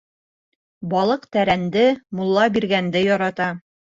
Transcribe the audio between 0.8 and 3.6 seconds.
Балыҡ тәрәнде, мулла биргәнде ярата.